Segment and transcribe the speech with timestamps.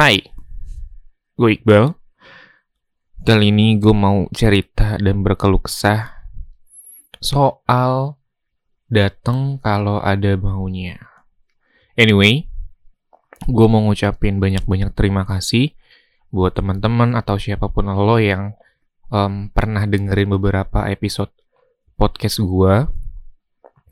[0.00, 0.16] Hai,
[1.36, 1.92] gue Iqbal.
[3.20, 6.24] Kali ini gue mau cerita dan berkeluh kesah
[7.20, 8.16] soal
[8.88, 10.96] datang kalau ada maunya.
[12.00, 12.48] Anyway,
[13.44, 15.76] gue mau ngucapin banyak-banyak terima kasih
[16.32, 18.56] buat teman-teman atau siapa pun lo yang
[19.12, 21.28] um, pernah dengerin beberapa episode
[22.00, 22.88] podcast gue.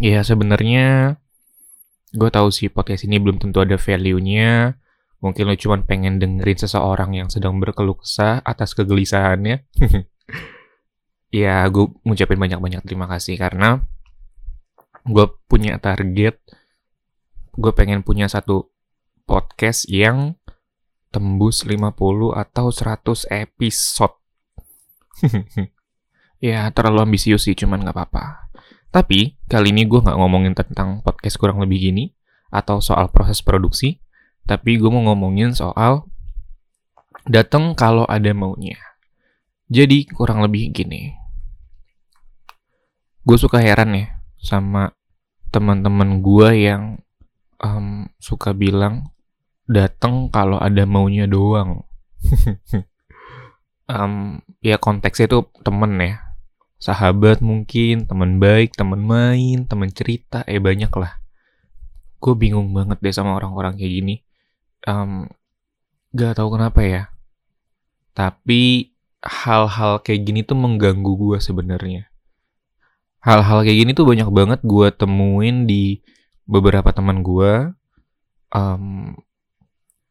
[0.00, 1.20] Ya sebenarnya
[2.16, 4.79] gue tahu sih podcast ini belum tentu ada value-nya.
[5.20, 9.68] Mungkin lo cuma pengen dengerin seseorang yang sedang berkeluh kesah atas kegelisahannya.
[11.44, 13.84] ya, gue ngucapin banyak-banyak terima kasih karena
[15.04, 16.40] gue punya target.
[17.52, 18.72] Gue pengen punya satu
[19.28, 20.40] podcast yang
[21.12, 21.92] tembus 50
[22.32, 24.16] atau 100 episode.
[26.40, 28.50] ya, terlalu ambisius sih, cuman gak apa-apa.
[28.90, 32.10] Tapi, kali ini gue nggak ngomongin tentang podcast kurang lebih gini,
[32.50, 34.02] atau soal proses produksi,
[34.50, 36.10] tapi gue mau ngomongin soal
[37.30, 38.74] datang kalau ada maunya.
[39.70, 41.14] Jadi, kurang lebih gini.
[43.22, 44.90] Gue suka heran ya sama
[45.54, 46.98] teman-teman gue yang
[47.62, 49.14] um, suka bilang
[49.70, 51.86] datang kalau ada maunya doang.
[53.86, 56.18] um, ya konteksnya itu temen ya
[56.82, 61.22] sahabat mungkin, teman baik, teman main, teman cerita, eh banyak lah.
[62.18, 64.16] Gue bingung banget deh sama orang-orang kayak gini.
[64.86, 65.28] Um,
[66.14, 67.02] gak tahu kenapa ya.
[68.16, 72.08] Tapi hal-hal kayak gini tuh mengganggu gue sebenarnya.
[73.20, 76.00] Hal-hal kayak gini tuh banyak banget gue temuin di
[76.48, 77.68] beberapa teman gue
[78.56, 79.12] um,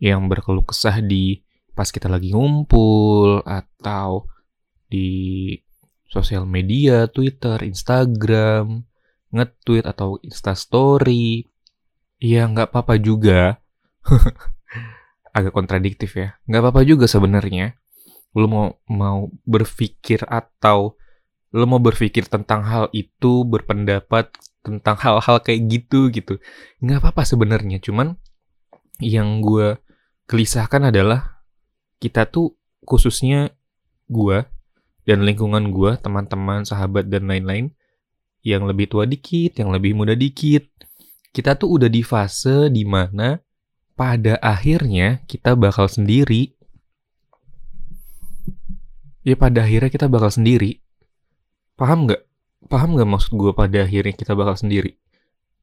[0.00, 1.40] yang berkeluh kesah di
[1.72, 4.28] pas kita lagi ngumpul atau
[4.90, 5.54] di
[6.10, 8.84] sosial media, Twitter, Instagram,
[9.30, 11.46] nge-tweet atau Instastory.
[12.20, 13.59] Ya nggak apa-apa juga.
[15.36, 16.38] Agak kontradiktif ya.
[16.46, 17.78] Nggak apa-apa juga sebenarnya.
[18.34, 20.94] Lo mau mau berpikir atau
[21.50, 24.30] lo mau berpikir tentang hal itu, berpendapat
[24.60, 26.38] tentang hal-hal kayak gitu gitu.
[26.82, 27.82] Nggak apa-apa sebenarnya.
[27.82, 28.14] Cuman
[29.00, 29.80] yang gue
[30.30, 31.42] gelisahkan adalah
[31.98, 32.54] kita tuh
[32.86, 33.50] khususnya
[34.06, 34.46] gue
[35.08, 37.72] dan lingkungan gue, teman-teman, sahabat, dan lain-lain,
[38.46, 40.70] yang lebih tua dikit, yang lebih muda dikit,
[41.34, 43.36] kita tuh udah di fase di mana
[44.00, 46.56] pada akhirnya kita bakal sendiri.
[49.20, 50.80] Ya pada akhirnya kita bakal sendiri.
[51.76, 52.24] Paham nggak?
[52.72, 54.96] Paham nggak maksud gue pada akhirnya kita bakal sendiri?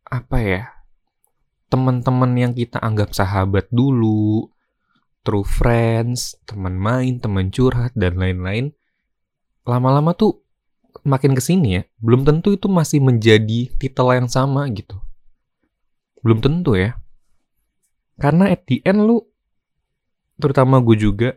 [0.06, 0.62] Apa ya?
[1.74, 4.54] Teman-teman yang kita anggap sahabat dulu,
[5.26, 8.70] true friends, teman main, teman curhat, dan lain-lain,
[9.66, 10.46] lama-lama tuh
[11.02, 15.02] makin ke sini ya, belum tentu itu masih menjadi titel yang sama gitu.
[16.22, 17.02] Belum tentu ya.
[18.18, 19.22] Karena at the end lu,
[20.42, 21.30] terutama gue juga,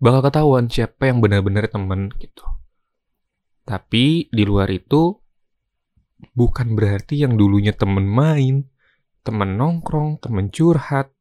[0.00, 2.44] bakal ketahuan siapa yang benar-benar temen gitu.
[3.64, 5.16] Tapi di luar itu,
[6.36, 8.68] bukan berarti yang dulunya temen main,
[9.24, 11.12] temen nongkrong, temen curhat,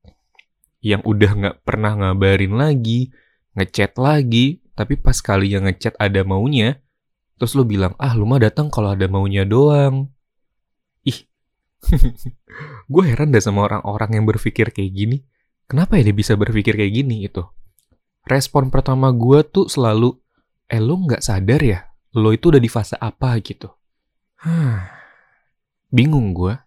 [0.79, 3.11] yang udah nggak pernah ngabarin lagi,
[3.55, 6.79] ngechat lagi, tapi pas kali yang ngechat ada maunya,
[7.35, 10.07] terus lu bilang, ah lu mah datang kalau ada maunya doang.
[11.03, 11.27] Ih,
[12.89, 15.17] gue heran deh sama orang-orang yang berpikir kayak gini.
[15.69, 17.45] Kenapa ya dia bisa berpikir kayak gini itu?
[18.25, 20.17] Respon pertama gue tuh selalu,
[20.65, 21.85] eh lu nggak sadar ya,
[22.17, 23.69] lo itu udah di fase apa gitu.
[25.93, 26.57] Bingung gue,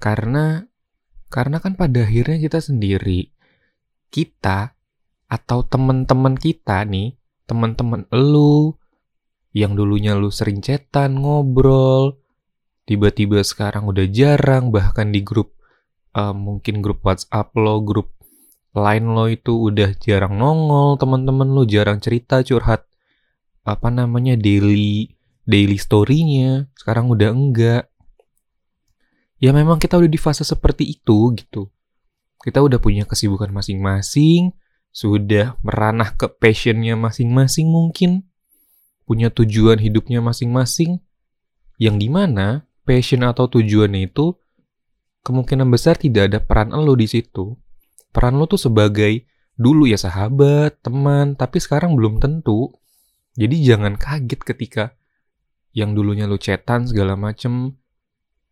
[0.00, 0.64] karena
[1.28, 3.32] karena kan pada akhirnya kita sendiri,
[4.08, 4.72] kita
[5.28, 8.76] atau teman-teman kita nih teman-teman lu
[9.52, 12.21] yang dulunya lu sering cetan, ngobrol,
[12.84, 15.54] tiba-tiba sekarang udah jarang, bahkan di grup,
[16.16, 18.14] uh, mungkin grup WhatsApp lo, grup
[18.72, 22.88] lain lo itu udah jarang nongol, teman-teman lu jarang cerita, curhat,
[23.62, 27.84] apa namanya, daily, daily story-nya, sekarang udah enggak.
[29.42, 31.68] Ya memang kita udah di fase seperti itu gitu.
[32.42, 34.54] Kita udah punya kesibukan masing-masing,
[34.90, 38.26] sudah meranah ke passionnya masing-masing mungkin,
[39.06, 40.98] punya tujuan hidupnya masing-masing,
[41.78, 44.34] yang di mana passion atau tujuannya itu
[45.22, 47.54] kemungkinan besar tidak ada peran lo di situ.
[48.12, 49.24] Peran lo tuh sebagai
[49.56, 52.74] dulu ya sahabat, teman, tapi sekarang belum tentu.
[53.38, 54.84] Jadi jangan kaget ketika
[55.72, 57.80] yang dulunya lo chatan segala macem,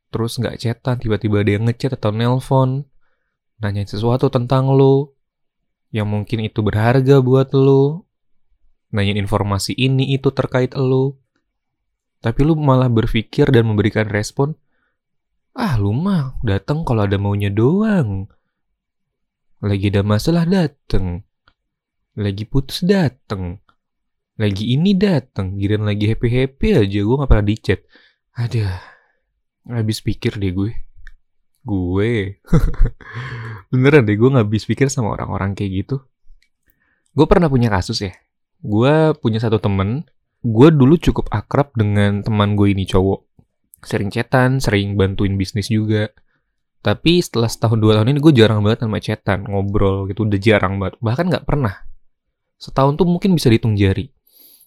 [0.09, 2.89] terus nggak chatan, tiba-tiba ada yang ngechat atau nelpon,
[3.61, 5.13] nanyain sesuatu tentang lo,
[5.93, 8.09] yang mungkin itu berharga buat lo,
[8.89, 11.21] nanyain informasi ini itu terkait lo,
[12.21, 14.53] tapi lu malah berpikir dan memberikan respon,
[15.57, 18.29] ah lu mah datang kalau ada maunya doang.
[19.61, 21.25] Lagi ada masalah dateng.
[22.17, 23.61] Lagi putus dateng.
[24.41, 25.61] Lagi ini dateng.
[25.61, 27.01] Giran lagi happy-happy aja.
[27.05, 27.81] Gue gak pernah di chat.
[28.41, 28.73] Aduh.
[29.69, 30.73] Habis pikir deh gue.
[31.61, 32.41] Gue.
[33.71, 35.97] Beneran deh gue gak habis pikir sama orang-orang kayak gitu.
[37.13, 38.17] Gue pernah punya kasus ya.
[38.65, 40.09] Gue punya satu temen.
[40.41, 43.29] Gue dulu cukup akrab dengan teman gue ini cowok.
[43.85, 46.09] Sering chatan, sering bantuin bisnis juga
[46.81, 50.81] tapi setelah setahun dua tahun ini gue jarang banget sama chatan, ngobrol gitu, udah jarang
[50.81, 50.97] banget.
[51.05, 51.77] Bahkan nggak pernah.
[52.57, 54.09] Setahun tuh mungkin bisa dihitung jari.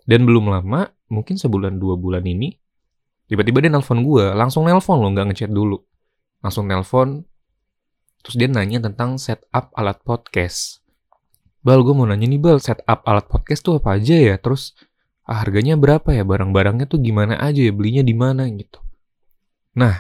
[0.06, 2.54] Dan belum lama, mungkin sebulan dua bulan ini,
[3.26, 5.82] tiba-tiba dia nelpon gue, langsung nelpon loh, nggak ngechat dulu.
[6.46, 7.26] Langsung nelpon,
[8.22, 10.86] terus dia nanya tentang setup alat podcast.
[11.66, 14.36] Bal, gue mau nanya nih Bal, setup alat podcast tuh apa aja ya?
[14.38, 14.78] Terus
[15.28, 16.24] ah, harganya berapa ya?
[16.28, 17.74] Barang-barangnya tuh gimana aja ya?
[17.76, 18.80] Belinya di mana gitu.
[19.80, 19.96] Nah,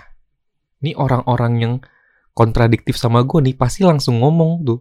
[0.84, 1.74] ini orang-orang yang
[2.34, 4.80] kontradiktif sama gue nih pasti langsung ngomong tuh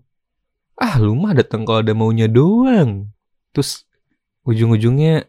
[0.81, 3.13] ah lu mah datang kalau ada maunya doang
[3.53, 3.85] terus
[4.49, 5.29] ujung-ujungnya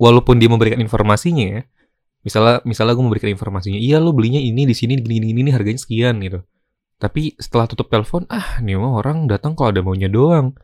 [0.00, 1.62] walaupun dia memberikan informasinya ya
[2.24, 5.78] misalnya misalnya gue memberikan informasinya iya lo belinya ini di sini gini gini ini harganya
[5.78, 6.40] sekian gitu
[6.96, 10.56] tapi setelah tutup telepon ah nih mah orang datang kalau ada maunya doang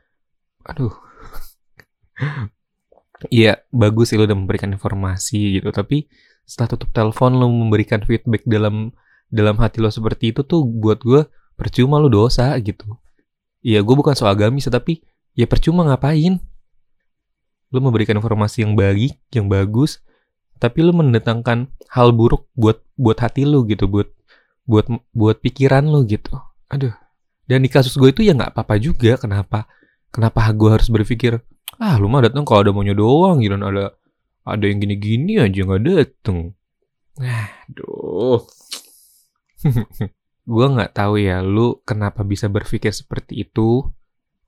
[0.64, 0.94] aduh
[3.26, 5.74] Iya, bagus sih lo udah memberikan informasi gitu.
[5.74, 6.06] Tapi
[6.46, 8.94] setelah tutup telepon lo memberikan feedback dalam
[9.28, 11.26] dalam hati lo seperti itu tuh buat gue
[11.58, 12.96] percuma lo dosa gitu.
[13.60, 15.02] Iya gue bukan soal agamis tapi
[15.34, 16.40] ya percuma ngapain.
[17.68, 20.00] Lo memberikan informasi yang baik, yang bagus,
[20.56, 24.08] tapi lo mendatangkan hal buruk buat buat hati lo gitu, buat
[24.64, 26.32] buat buat pikiran lo gitu.
[26.72, 26.96] Aduh.
[27.48, 29.20] Dan di kasus gue itu ya nggak apa-apa juga.
[29.20, 29.68] Kenapa?
[30.08, 31.40] Kenapa gue harus berpikir,
[31.76, 33.92] ah lu mah datang kalau ada maunya doang gitu, ada
[34.48, 36.56] ada yang gini-gini aja nggak dateng.
[37.20, 38.40] Aduh.
[40.48, 43.84] gue nggak tahu ya lu kenapa bisa berpikir seperti itu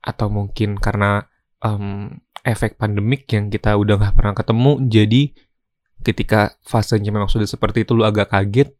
[0.01, 1.29] atau mungkin karena
[1.61, 2.09] um,
[2.41, 5.23] efek pandemik yang kita udah nggak pernah ketemu jadi
[6.01, 8.73] ketika fasenya memang sudah seperti itu lu agak kaget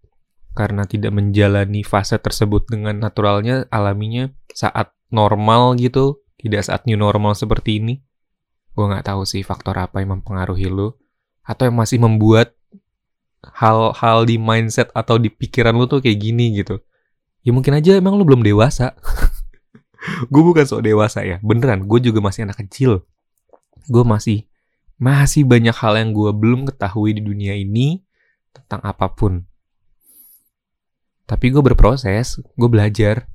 [0.58, 7.38] karena tidak menjalani fase tersebut dengan naturalnya alaminya saat normal gitu tidak saat new normal
[7.38, 8.02] seperti ini
[8.72, 10.96] gue nggak tahu sih faktor apa yang mempengaruhi lu
[11.44, 12.56] atau yang masih membuat
[13.42, 16.80] hal-hal di mindset atau di pikiran lu tuh kayak gini gitu.
[17.42, 18.94] Ya mungkin aja emang lu belum dewasa.
[20.32, 21.90] gue bukan sok dewasa ya, beneran.
[21.90, 23.02] Gue juga masih anak kecil.
[23.90, 24.46] Gue masih
[25.02, 28.06] masih banyak hal yang gue belum ketahui di dunia ini
[28.54, 29.42] tentang apa pun.
[31.26, 33.26] Tapi gue berproses, gue belajar.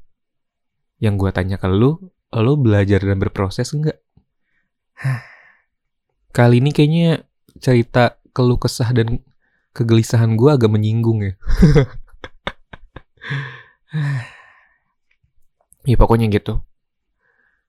[1.03, 1.99] Yang gue tanya ke lu,
[2.31, 3.99] lu belajar dan berproses enggak?
[6.37, 7.25] Kali ini kayaknya
[7.61, 9.25] cerita keluh kesah dan
[9.73, 11.33] kegelisahan gue agak menyinggung ya.
[15.89, 16.61] ya pokoknya gitu.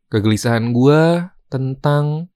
[0.07, 2.31] Kegelisahan gue tentang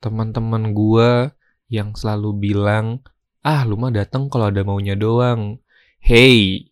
[0.00, 1.32] teman-teman gue
[1.72, 3.00] yang selalu bilang,
[3.40, 5.60] ah lu mah datang kalau ada maunya doang.
[6.00, 6.68] Hey,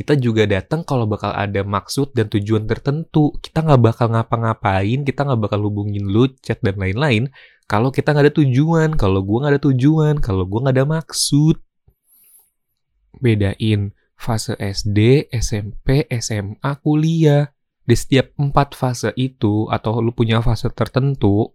[0.00, 3.36] kita juga datang kalau bakal ada maksud dan tujuan tertentu.
[3.36, 7.28] Kita nggak bakal ngapa-ngapain, kita nggak bakal hubungin lu, chat dan lain-lain.
[7.68, 11.60] Kalau kita nggak ada tujuan, kalau gue nggak ada tujuan, kalau gue nggak ada maksud
[13.20, 17.52] bedain fase SD, SMP, SMA, kuliah.
[17.84, 21.52] Di setiap empat fase itu, atau lu punya fase tertentu,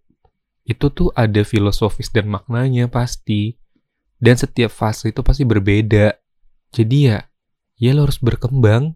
[0.70, 3.58] itu tuh ada filosofis dan maknanya pasti.
[4.22, 6.14] Dan setiap fase itu pasti berbeda.
[6.70, 7.26] Jadi ya,
[7.76, 8.96] ya lo harus berkembang.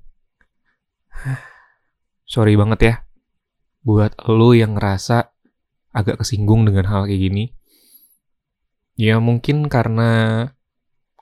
[2.30, 2.96] Sorry banget ya,
[3.82, 5.34] buat lo yang ngerasa
[5.92, 7.46] agak kesinggung dengan hal kayak gini.
[9.00, 10.46] Ya mungkin karena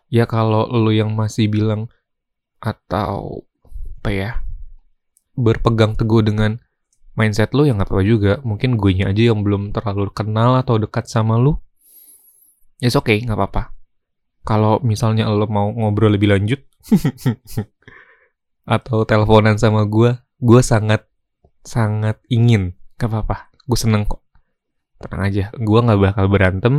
[0.09, 1.91] ya kalau lu yang masih bilang
[2.57, 3.45] atau
[4.01, 4.31] apa ya
[5.37, 6.57] berpegang teguh dengan
[7.13, 11.05] mindset lu yang apa-apa juga mungkin gue nya aja yang belum terlalu kenal atau dekat
[11.11, 11.59] sama lu
[12.81, 13.75] ya okay, nggak apa-apa
[14.47, 16.63] kalau misalnya lo mau ngobrol lebih lanjut
[18.77, 21.07] atau teleponan sama gue gue sangat
[21.63, 22.77] sangat ingin.
[22.97, 23.37] Nggak apa-apa.
[23.67, 24.23] Gue seneng kok.
[24.97, 26.75] Tenang aja gue nggak bakal berantem.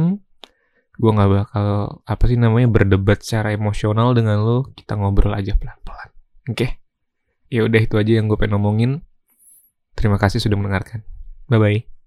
[0.98, 1.66] Gue nggak bakal
[2.02, 4.58] apa sih namanya berdebat secara emosional dengan lo.
[4.74, 6.10] Kita ngobrol aja pelan-pelan.
[6.48, 6.54] Oke?
[6.54, 6.70] Okay?
[7.48, 8.92] ya udah itu aja yang gue pengen ngomongin.
[9.96, 11.02] Terima kasih sudah mendengarkan.
[11.48, 11.97] Bye bye